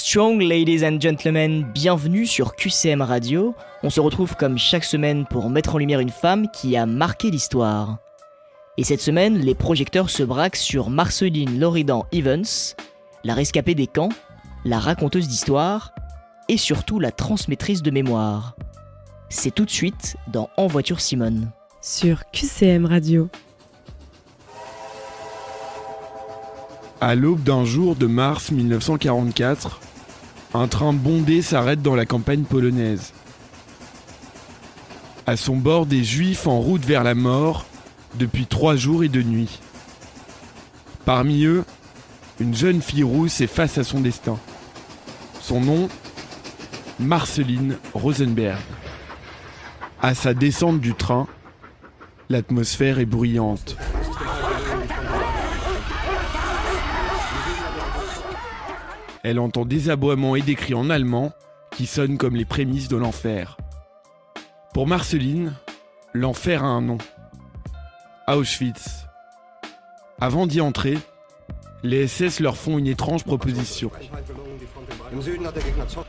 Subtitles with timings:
[0.00, 3.56] Strong ladies and gentlemen, bienvenue sur QCM Radio.
[3.82, 7.32] On se retrouve comme chaque semaine pour mettre en lumière une femme qui a marqué
[7.32, 7.98] l'histoire.
[8.76, 12.46] Et cette semaine, les projecteurs se braquent sur Marceline Loridan Evans,
[13.24, 14.10] la rescapée des camps,
[14.64, 15.92] la raconteuse d'histoire
[16.48, 18.54] et surtout la transmettrice de mémoire.
[19.30, 21.50] C'est tout de suite dans En voiture Simone.
[21.82, 23.28] Sur QCM Radio.
[27.00, 29.80] À l'aube d'un jour de mars 1944,
[30.54, 33.12] un train bondé s'arrête dans la campagne polonaise.
[35.24, 37.66] À son bord, des juifs en route vers la mort
[38.16, 39.60] depuis trois jours et deux nuits.
[41.04, 41.64] Parmi eux,
[42.40, 44.36] une jeune fille rousse est face à son destin.
[45.40, 45.88] Son nom,
[46.98, 48.58] Marceline Rosenberg.
[50.02, 51.28] À sa descente du train,
[52.28, 53.76] l'atmosphère est bruyante.
[59.28, 61.32] Elle entend des aboiements et des cris en allemand
[61.72, 63.58] qui sonnent comme les prémices de l'enfer.
[64.72, 65.52] Pour Marceline,
[66.14, 66.96] l'enfer a un nom.
[68.26, 69.04] Auschwitz.
[70.18, 70.96] Avant d'y entrer,
[71.82, 73.90] les SS leur font une étrange proposition.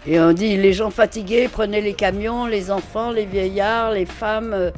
[0.08, 4.54] Et on dit les gens fatigués, prenez les camions, les enfants, les vieillards, les femmes
[4.54, 4.72] euh,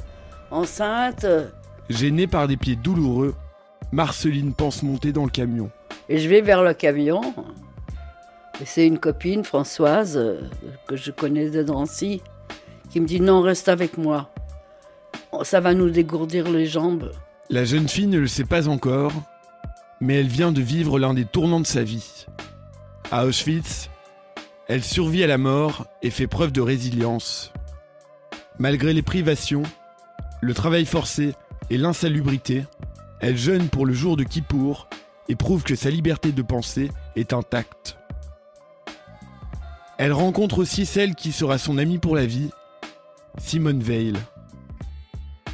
[0.50, 1.28] enceintes.
[1.92, 3.36] Gênée par des pieds douloureux,
[3.92, 5.70] Marceline pense monter dans le camion.
[6.10, 7.22] Et je vais vers le camion.
[8.66, 10.40] C'est une copine, Françoise, euh,
[10.88, 12.22] que je connais de Drancy,
[12.90, 14.30] qui me dit non, reste avec moi.
[15.44, 17.12] Ça va nous dégourdir les jambes.
[17.50, 19.14] La jeune fille ne le sait pas encore,
[20.00, 22.26] mais elle vient de vivre l'un des tournants de sa vie.
[23.12, 23.90] À Auschwitz,
[24.68, 27.52] elle survit à la mort et fait preuve de résilience.
[28.60, 29.64] Malgré les privations,
[30.42, 31.34] le travail forcé
[31.70, 32.66] et l'insalubrité,
[33.20, 34.88] elle jeûne pour le jour de Kippour
[35.30, 37.98] et prouve que sa liberté de penser est intacte.
[40.02, 42.50] Elle rencontre aussi celle qui sera son amie pour la vie,
[43.38, 44.14] Simone Veil.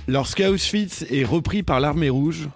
[0.08, 2.48] Lorsqu'Auschwitz est repris par l'armée rouge,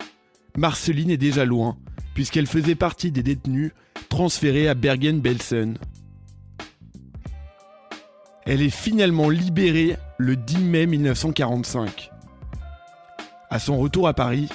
[0.56, 1.78] Marceline est déjà loin,
[2.14, 3.74] puisqu'elle faisait partie des détenus
[4.08, 5.78] transférés à Bergen-Belsen.
[8.46, 12.10] Elle est finalement libérée le 10 mai 1945.
[13.50, 14.48] À son retour à Paris,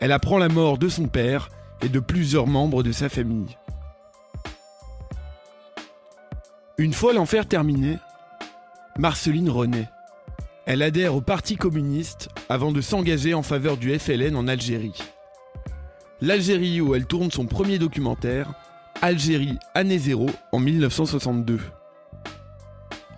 [0.00, 1.50] elle apprend la mort de son père
[1.82, 3.56] et de plusieurs membres de sa famille.
[6.80, 7.98] Une fois l'enfer terminé,
[8.98, 9.88] Marceline renaît.
[10.64, 15.02] Elle adhère au Parti communiste avant de s'engager en faveur du FLN en Algérie.
[16.20, 18.52] L'Algérie où elle tourne son premier documentaire,
[19.02, 21.58] Algérie année zéro en 1962.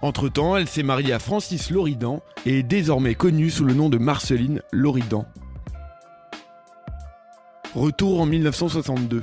[0.00, 3.98] Entre-temps, elle s'est mariée à Francis Loridan et est désormais connue sous le nom de
[3.98, 5.27] Marceline Loridan.
[7.75, 9.22] Retour en 1962.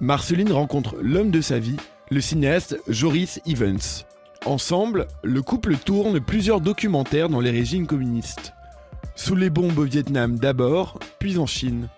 [0.00, 1.76] Marceline rencontre l'homme de sa vie,
[2.10, 3.78] le cinéaste Joris Evans.
[4.46, 8.54] Ensemble, le couple tourne plusieurs documentaires dans les régimes communistes.
[9.14, 11.88] Sous les bombes au Vietnam d'abord, puis en Chine.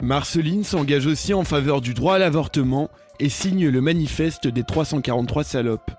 [0.00, 2.88] Marceline s'engage aussi en faveur du droit à l'avortement
[3.18, 5.90] et signe le manifeste des 343 salopes.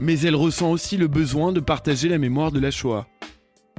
[0.00, 3.06] Mais elle ressent aussi le besoin de partager la mémoire de la Shoah.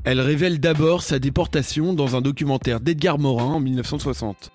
[0.06, 4.52] Elle révèle d'abord sa déportation dans un documentaire d'Edgar Morin en 1960.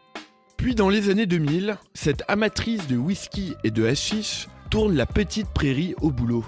[0.59, 5.47] Puis dans les années 2000, cette amatrice de whisky et de hashish tourne La Petite
[5.51, 6.45] Prairie au boulot.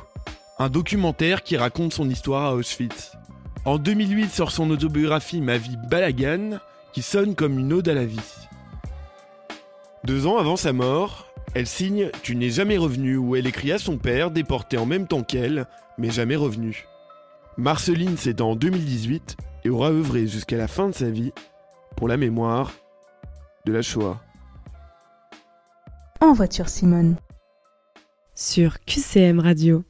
[0.58, 3.12] Un documentaire qui raconte son histoire à Auschwitz.
[3.64, 6.58] En 2008 sort son autobiographie Ma vie Balagan,
[6.92, 8.18] qui sonne comme une ode à la vie.
[10.02, 13.78] Deux ans avant sa mort, elle signe Tu n'es jamais revenu où elle écrit à
[13.78, 15.68] son père, déporté en même temps qu'elle,
[15.98, 16.84] mais jamais revenu.
[17.56, 21.32] Marceline s'étend en 2018 et aura œuvré jusqu'à la fin de sa vie
[21.96, 22.72] pour la mémoire
[23.64, 24.20] de la Shoah.
[26.20, 27.16] En voiture Simone.
[28.34, 29.84] Sur QCM Radio.